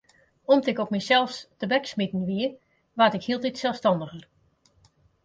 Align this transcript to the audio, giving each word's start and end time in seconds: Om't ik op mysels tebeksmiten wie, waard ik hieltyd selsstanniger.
Om't 0.45 0.67
ik 0.67 0.79
op 0.79 0.89
mysels 0.89 1.47
tebeksmiten 1.57 2.25
wie, 2.25 2.57
waard 2.93 3.13
ik 3.13 3.23
hieltyd 3.23 3.57
selsstanniger. 3.57 4.27